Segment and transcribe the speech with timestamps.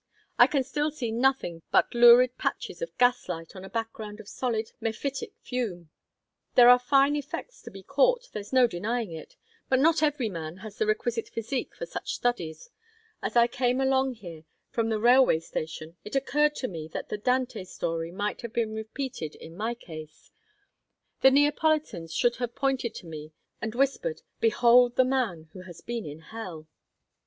[0.39, 4.71] "I can still see nothing but lurid patches of gaslight on a background of solid
[4.81, 5.91] mephitic fume.
[6.55, 9.35] There are fine effects to be caught, there's no denying it;
[9.69, 12.71] but not every man has the requisite physique for such studies.
[13.21, 17.17] As I came along here from the railway station, it occurred to me that the
[17.19, 20.31] Dante story might have been repeated in my case;
[21.21, 26.07] the Neapolitans should have pointed at me and whispered, 'Behold the man who has been
[26.07, 26.65] in hell!'"